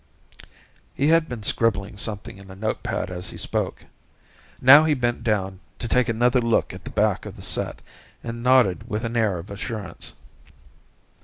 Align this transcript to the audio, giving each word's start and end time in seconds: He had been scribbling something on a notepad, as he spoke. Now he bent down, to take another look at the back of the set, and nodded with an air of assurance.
He 0.95 1.09
had 1.09 1.29
been 1.29 1.43
scribbling 1.43 1.95
something 1.95 2.39
on 2.39 2.49
a 2.49 2.55
notepad, 2.55 3.11
as 3.11 3.29
he 3.29 3.37
spoke. 3.37 3.85
Now 4.59 4.83
he 4.83 4.95
bent 4.95 5.23
down, 5.23 5.59
to 5.77 5.87
take 5.87 6.09
another 6.09 6.41
look 6.41 6.73
at 6.73 6.85
the 6.85 6.89
back 6.89 7.27
of 7.27 7.35
the 7.35 7.43
set, 7.43 7.83
and 8.23 8.41
nodded 8.41 8.89
with 8.89 9.03
an 9.05 9.15
air 9.15 9.37
of 9.37 9.51
assurance. 9.51 10.13